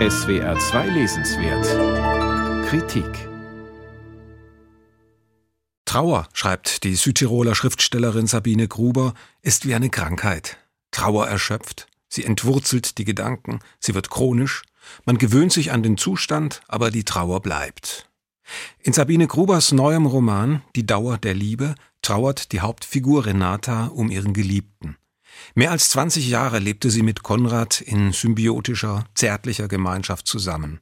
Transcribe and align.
SWR 0.00 0.58
2 0.58 0.88
Lesenswert 0.88 2.66
Kritik 2.66 3.06
Trauer, 5.84 6.28
schreibt 6.32 6.82
die 6.82 6.96
Südtiroler 6.96 7.54
Schriftstellerin 7.54 8.26
Sabine 8.26 8.66
Gruber, 8.66 9.14
ist 9.40 9.66
wie 9.66 9.74
eine 9.76 9.90
Krankheit. 9.90 10.58
Trauer 10.90 11.28
erschöpft, 11.28 11.86
sie 12.08 12.24
entwurzelt 12.24 12.98
die 12.98 13.04
Gedanken, 13.04 13.60
sie 13.78 13.94
wird 13.94 14.10
chronisch, 14.10 14.64
man 15.06 15.16
gewöhnt 15.16 15.52
sich 15.52 15.70
an 15.70 15.84
den 15.84 15.96
Zustand, 15.96 16.62
aber 16.66 16.90
die 16.90 17.04
Trauer 17.04 17.40
bleibt. 17.40 18.10
In 18.80 18.92
Sabine 18.92 19.28
Grubers 19.28 19.70
neuem 19.70 20.06
Roman 20.06 20.62
Die 20.74 20.86
Dauer 20.86 21.18
der 21.18 21.34
Liebe 21.34 21.76
trauert 22.02 22.50
die 22.50 22.62
Hauptfigur 22.62 23.26
Renata 23.26 23.86
um 23.86 24.10
ihren 24.10 24.32
Geliebten. 24.32 24.96
Mehr 25.54 25.70
als 25.70 25.90
20 25.90 26.28
Jahre 26.28 26.58
lebte 26.58 26.90
sie 26.90 27.02
mit 27.02 27.22
Konrad 27.22 27.80
in 27.80 28.12
symbiotischer, 28.12 29.06
zärtlicher 29.14 29.68
Gemeinschaft 29.68 30.26
zusammen. 30.26 30.80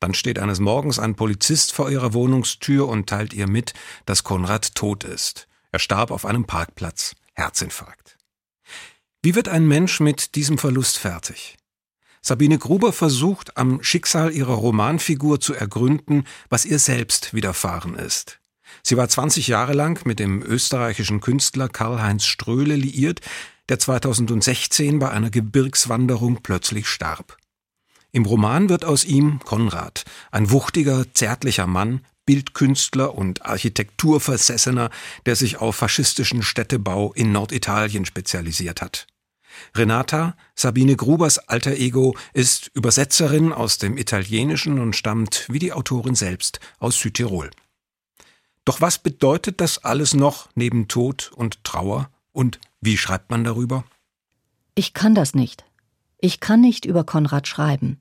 Dann 0.00 0.14
steht 0.14 0.38
eines 0.38 0.60
Morgens 0.60 0.98
ein 0.98 1.14
Polizist 1.14 1.72
vor 1.72 1.90
ihrer 1.90 2.12
Wohnungstür 2.12 2.88
und 2.88 3.08
teilt 3.08 3.32
ihr 3.32 3.48
mit, 3.48 3.72
dass 4.04 4.24
Konrad 4.24 4.74
tot 4.74 5.04
ist. 5.04 5.48
Er 5.72 5.78
starb 5.78 6.10
auf 6.10 6.26
einem 6.26 6.44
Parkplatz. 6.44 7.14
Herzinfarkt. 7.34 8.16
Wie 9.22 9.34
wird 9.34 9.48
ein 9.48 9.66
Mensch 9.66 10.00
mit 10.00 10.34
diesem 10.36 10.56
Verlust 10.56 10.96
fertig? 10.96 11.56
Sabine 12.22 12.58
Gruber 12.58 12.92
versucht, 12.92 13.56
am 13.56 13.82
Schicksal 13.82 14.32
ihrer 14.32 14.54
Romanfigur 14.54 15.38
zu 15.38 15.54
ergründen, 15.54 16.24
was 16.48 16.64
ihr 16.64 16.78
selbst 16.78 17.34
widerfahren 17.34 17.94
ist. 17.94 18.40
Sie 18.82 18.96
war 18.96 19.08
20 19.08 19.48
Jahre 19.48 19.74
lang 19.74 20.04
mit 20.06 20.18
dem 20.18 20.42
österreichischen 20.42 21.20
Künstler 21.20 21.68
Karl-Heinz 21.68 22.24
Ströhle 22.24 22.74
liiert, 22.74 23.20
der 23.68 23.78
2016 23.78 24.98
bei 24.98 25.10
einer 25.10 25.30
Gebirgswanderung 25.30 26.42
plötzlich 26.42 26.86
starb. 26.86 27.36
Im 28.12 28.24
Roman 28.24 28.68
wird 28.68 28.84
aus 28.84 29.04
ihm 29.04 29.40
Konrad, 29.40 30.04
ein 30.30 30.50
wuchtiger, 30.50 31.04
zärtlicher 31.12 31.66
Mann, 31.66 32.00
Bildkünstler 32.24 33.14
und 33.14 33.44
Architekturversessener, 33.44 34.90
der 35.26 35.36
sich 35.36 35.58
auf 35.58 35.76
faschistischen 35.76 36.42
Städtebau 36.42 37.12
in 37.12 37.32
Norditalien 37.32 38.04
spezialisiert 38.04 38.82
hat. 38.82 39.06
Renata, 39.74 40.36
Sabine 40.54 40.96
Grubers 40.96 41.38
alter 41.38 41.72
Ego, 41.72 42.16
ist 42.34 42.70
Übersetzerin 42.74 43.52
aus 43.52 43.78
dem 43.78 43.96
Italienischen 43.96 44.78
und 44.78 44.94
stammt, 44.96 45.46
wie 45.48 45.58
die 45.58 45.72
Autorin 45.72 46.14
selbst, 46.14 46.60
aus 46.78 46.98
Südtirol. 46.98 47.50
Doch 48.64 48.80
was 48.80 48.98
bedeutet 48.98 49.60
das 49.60 49.84
alles 49.84 50.12
noch 50.12 50.48
neben 50.54 50.88
Tod 50.88 51.30
und 51.34 51.62
Trauer 51.62 52.10
und 52.36 52.60
wie 52.80 52.98
schreibt 52.98 53.30
man 53.30 53.44
darüber? 53.44 53.84
Ich 54.74 54.92
kann 54.92 55.14
das 55.14 55.34
nicht. 55.34 55.64
Ich 56.18 56.38
kann 56.38 56.60
nicht 56.60 56.84
über 56.84 57.02
Konrad 57.04 57.48
schreiben. 57.48 57.98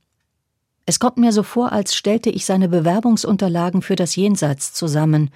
Es 0.86 1.00
kommt 1.00 1.18
mir 1.18 1.32
so 1.32 1.42
vor, 1.42 1.72
als 1.72 1.96
stellte 1.96 2.30
ich 2.30 2.46
seine 2.46 2.68
Bewerbungsunterlagen 2.68 3.82
für 3.82 3.96
das 3.96 4.16
Jenseits 4.16 4.74
zusammen, 4.74 5.32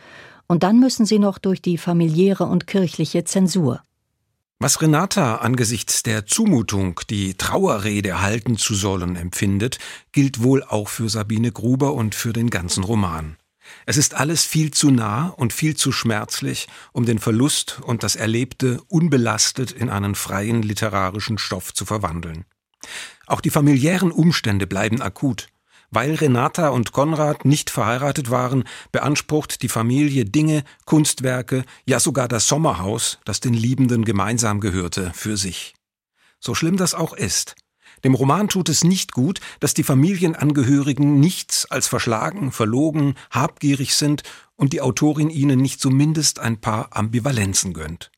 und 0.48 0.64
dann 0.64 0.80
müssen 0.80 1.06
sie 1.06 1.20
noch 1.20 1.38
durch 1.38 1.62
die 1.62 1.78
familiäre 1.78 2.46
und 2.46 2.68
kirchliche 2.68 3.24
Zensur. 3.24 3.82
Was 4.58 4.82
Renata 4.82 5.36
angesichts 5.36 6.04
der 6.04 6.26
Zumutung, 6.26 7.00
die 7.10 7.36
Trauerrede 7.36 8.22
halten 8.22 8.58
zu 8.58 8.76
sollen, 8.76 9.16
empfindet, 9.16 9.78
gilt 10.12 10.42
wohl 10.42 10.64
auch 10.64 10.90
für 10.90 11.08
Sabine 11.08 11.52
Gruber 11.52 11.94
und 11.94 12.16
für 12.16 12.34
den 12.34 12.50
ganzen 12.50 12.84
Roman. 12.84 13.38
Es 13.86 13.98
ist 13.98 14.16
alles 14.16 14.46
viel 14.46 14.72
zu 14.72 14.92
nah 14.92 15.28
und 15.28 15.54
viel 15.54 15.76
zu 15.76 15.92
schmerzlich, 15.92 16.68
um 16.92 17.06
den 17.06 17.20
Verlust 17.20 17.80
und 17.84 18.04
das 18.04 18.16
Erlebte 18.16 18.82
unbelastet 18.88 19.72
in 19.72 19.90
einen 19.90 20.16
freien 20.16 20.62
literarischen 20.62 21.38
Stoff 21.38 21.74
zu 21.74 21.86
verwandeln. 21.86 22.46
Auch 23.26 23.42
die 23.42 23.50
familiären 23.50 24.12
Umstände 24.12 24.68
bleiben 24.68 25.02
akut. 25.02 25.48
Weil 25.92 26.16
Renata 26.16 26.70
und 26.70 26.92
Konrad 26.92 27.46
nicht 27.46 27.72
verheiratet 27.72 28.30
waren, 28.30 28.64
beansprucht 28.92 29.64
die 29.64 29.70
Familie 29.70 30.26
Dinge, 30.26 30.64
Kunstwerke, 30.86 31.64
ja 31.86 32.00
sogar 32.00 32.28
das 32.28 32.48
Sommerhaus, 32.48 33.20
das 33.26 33.40
den 33.40 33.56
Liebenden 33.56 34.06
gemeinsam 34.06 34.60
gehörte, 34.60 35.12
für 35.16 35.36
sich. 35.36 35.74
So 36.40 36.54
schlimm 36.54 36.78
das 36.78 36.94
auch 36.94 37.14
ist, 37.14 37.56
dem 38.04 38.14
Roman 38.14 38.48
tut 38.48 38.70
es 38.70 38.84
nicht 38.84 39.12
gut, 39.12 39.40
dass 39.60 39.74
die 39.74 39.84
Familienangehörigen 39.84 41.20
nichts 41.20 41.66
als 41.70 41.88
verschlagen, 41.88 42.52
verlogen, 42.52 43.16
habgierig 43.32 43.96
sind 43.96 44.24
und 44.56 44.74
die 44.74 44.82
Autorin 44.82 45.30
ihnen 45.30 45.60
nicht 45.60 45.80
zumindest 45.80 46.40
ein 46.40 46.60
paar 46.60 46.96
Ambivalenzen 46.96 47.74
gönnt. 47.74 48.12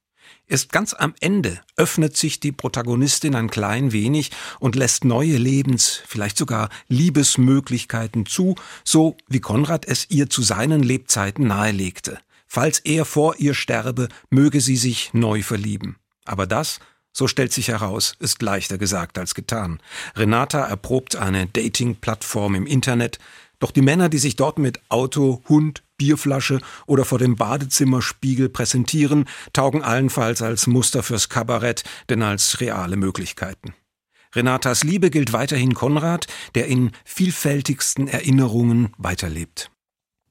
Erst 0.47 0.73
ganz 0.73 0.93
am 0.93 1.13
Ende 1.21 1.61
öffnet 1.77 2.17
sich 2.17 2.41
die 2.41 2.51
Protagonistin 2.51 3.35
ein 3.35 3.49
klein 3.49 3.93
wenig 3.93 4.31
und 4.59 4.75
lässt 4.75 5.05
neue 5.05 5.37
Lebens, 5.37 6.01
vielleicht 6.05 6.37
sogar 6.37 6.69
Liebesmöglichkeiten 6.89 8.25
zu, 8.25 8.55
so 8.83 9.15
wie 9.29 9.39
Konrad 9.39 9.85
es 9.85 10.07
ihr 10.09 10.29
zu 10.29 10.41
seinen 10.41 10.83
Lebzeiten 10.83 11.47
nahelegte. 11.47 12.19
Falls 12.47 12.79
er 12.79 13.05
vor 13.05 13.37
ihr 13.37 13.53
sterbe, 13.53 14.09
möge 14.29 14.59
sie 14.59 14.75
sich 14.75 15.13
neu 15.13 15.41
verlieben. 15.41 15.95
Aber 16.25 16.45
das 16.45 16.79
so 17.13 17.27
stellt 17.27 17.51
sich 17.51 17.67
heraus, 17.67 18.15
ist 18.19 18.41
leichter 18.41 18.77
gesagt 18.77 19.17
als 19.17 19.35
getan. 19.35 19.79
Renata 20.15 20.65
erprobt 20.65 21.15
eine 21.15 21.47
Dating-Plattform 21.47 22.55
im 22.55 22.65
Internet, 22.65 23.19
doch 23.59 23.71
die 23.71 23.81
Männer, 23.81 24.09
die 24.09 24.17
sich 24.17 24.35
dort 24.35 24.57
mit 24.57 24.79
Auto, 24.89 25.43
Hund, 25.47 25.83
Bierflasche 25.97 26.61
oder 26.87 27.05
vor 27.05 27.19
dem 27.19 27.35
Badezimmerspiegel 27.35 28.49
präsentieren, 28.49 29.25
taugen 29.53 29.83
allenfalls 29.83 30.41
als 30.41 30.65
Muster 30.65 31.03
fürs 31.03 31.29
Kabarett, 31.29 31.83
denn 32.09 32.23
als 32.23 32.59
reale 32.59 32.95
Möglichkeiten. 32.95 33.75
Renatas 34.33 34.83
Liebe 34.83 35.11
gilt 35.11 35.33
weiterhin 35.33 35.75
Konrad, 35.75 36.25
der 36.55 36.67
in 36.67 36.91
vielfältigsten 37.03 38.07
Erinnerungen 38.07 38.93
weiterlebt. 38.97 39.69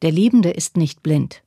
Der 0.03 0.11
Liebende 0.11 0.51
ist 0.51 0.77
nicht 0.77 1.03
blind. 1.03 1.43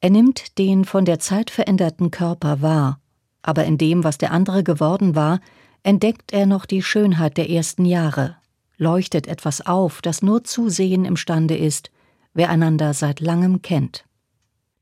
Er 0.00 0.10
nimmt 0.10 0.56
den 0.58 0.84
von 0.84 1.04
der 1.04 1.18
Zeit 1.18 1.50
veränderten 1.50 2.10
Körper 2.10 2.62
wahr 2.62 3.00
aber 3.48 3.64
in 3.64 3.78
dem, 3.78 4.04
was 4.04 4.18
der 4.18 4.30
andere 4.30 4.62
geworden 4.62 5.14
war, 5.14 5.40
entdeckt 5.82 6.34
er 6.34 6.44
noch 6.44 6.66
die 6.66 6.82
Schönheit 6.82 7.38
der 7.38 7.48
ersten 7.48 7.86
Jahre, 7.86 8.36
leuchtet 8.76 9.26
etwas 9.26 9.64
auf, 9.64 10.02
das 10.02 10.20
nur 10.20 10.44
zu 10.44 10.68
sehen 10.68 11.06
imstande 11.06 11.56
ist, 11.56 11.90
wer 12.34 12.50
einander 12.50 12.92
seit 12.92 13.20
langem 13.20 13.62
kennt. 13.62 14.04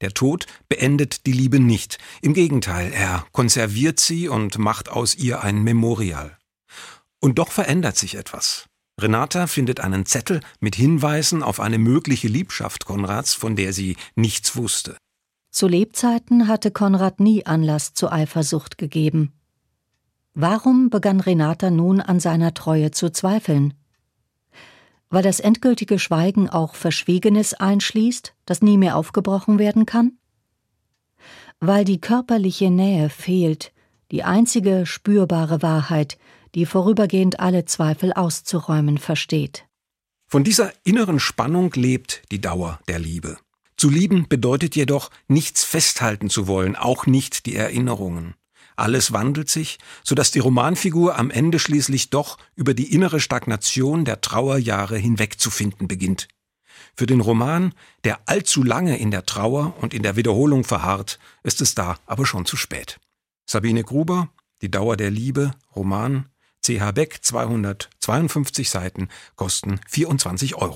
Der 0.01 0.11
Tod 0.11 0.47
beendet 0.69 1.27
die 1.27 1.33
Liebe 1.33 1.61
nicht, 1.61 1.99
im 2.23 2.35
Gegenteil, 2.35 2.93
er 2.93 3.25
konserviert 3.31 4.01
sie 4.01 4.29
und 4.29 4.59
macht 4.59 4.89
aus 4.89 5.15
ihr 5.15 5.45
ein 5.45 5.63
Memorial. 5.63 6.37
Und 7.21 7.39
doch 7.39 7.53
verändert 7.53 7.97
sich 7.97 8.17
etwas. 8.17 8.67
Renata 9.01 9.47
findet 9.47 9.79
einen 9.79 10.07
Zettel 10.07 10.41
mit 10.59 10.75
Hinweisen 10.75 11.45
auf 11.45 11.61
eine 11.61 11.79
mögliche 11.79 12.27
Liebschaft 12.27 12.85
Konrads, 12.85 13.33
von 13.33 13.55
der 13.55 13.73
sie 13.73 13.97
nichts 14.17 14.57
wusste. 14.57 14.97
Zu 15.57 15.69
Lebzeiten 15.69 16.49
hatte 16.49 16.71
Konrad 16.71 17.19
nie 17.19 17.47
Anlass 17.47 17.95
zu 17.95 18.13
Eifersucht 18.13 18.77
gegeben. 18.77 19.33
Warum 20.35 20.91
begann 20.91 21.19
Renata 21.19 21.71
nun 21.71 22.03
an 22.03 22.21
seiner 22.21 22.53
Treue 22.53 22.91
zu 22.91 23.09
zweifeln? 23.09 23.73
Weil 25.09 25.23
das 25.23 25.41
endgültige 25.41 25.99
Schweigen 25.99 26.51
auch 26.51 26.75
Verschwiegenes 26.75 27.55
einschließt, 27.55 28.35
das 28.45 28.61
nie 28.61 28.77
mehr 28.77 28.97
aufgebrochen 28.97 29.59
werden 29.59 29.87
kann? 29.87 30.19
Weil 31.59 31.87
die 31.87 32.03
körperliche 32.03 32.71
Nähe 32.71 33.09
fehlt, 33.09 33.73
die 34.11 34.25
einzige 34.25 34.85
spürbare 34.85 35.63
Wahrheit, 35.63 36.19
die 36.55 36.67
vorübergehend 36.67 37.41
alle 37.41 37.65
Zweifel 37.65 38.13
auszuräumen 38.13 38.99
versteht. 38.99 39.65
Von 40.27 40.45
dieser 40.45 40.71
inneren 40.85 41.19
Spannung 41.19 41.73
lebt 41.73 42.31
die 42.31 42.43
Dauer 42.43 42.79
der 42.89 42.99
Liebe. 42.99 43.39
Zu 43.77 43.91
lieben 43.91 44.27
bedeutet 44.29 44.75
jedoch, 44.75 45.11
nichts 45.29 45.65
festhalten 45.65 46.31
zu 46.31 46.47
wollen, 46.47 46.77
auch 46.77 47.07
nicht 47.07 47.47
die 47.47 47.57
Erinnerungen. 47.57 48.35
Alles 48.75 49.13
wandelt 49.13 49.49
sich, 49.49 49.79
so 50.03 50.15
dass 50.15 50.31
die 50.31 50.39
Romanfigur 50.39 51.19
am 51.19 51.31
Ende 51.31 51.59
schließlich 51.59 52.11
doch 52.11 52.39
über 52.55 52.75
die 52.75 52.93
innere 52.93 53.21
Stagnation 53.21 54.05
der 54.05 54.21
Trauerjahre 54.21 54.99
hinwegzufinden 54.99 55.89
beginnt. 55.89 56.29
Für 56.95 57.07
den 57.07 57.21
Roman, 57.21 57.75
der 58.05 58.21
allzu 58.27 58.63
lange 58.63 58.99
in 58.99 59.11
der 59.11 59.27
Trauer 59.27 59.75
und 59.81 59.95
in 59.95 60.03
der 60.03 60.17
Wiederholung 60.17 60.65
verharrt, 60.65 61.19
ist 61.43 61.61
es 61.61 61.75
da 61.75 61.99
aber 62.07 62.27
schon 62.27 62.47
zu 62.47 62.57
spät. 62.57 62.99
Sabine 63.47 63.83
Gruber, 63.85 64.31
Die 64.63 64.71
Dauer 64.71 64.97
der 64.97 65.11
Liebe, 65.11 65.53
Roman, 65.75 66.29
CH 66.63 66.93
Beck, 66.93 67.19
252 67.23 68.71
Seiten, 68.71 69.09
kosten 69.37 69.81
24 69.89 70.55
Euro. 70.55 70.75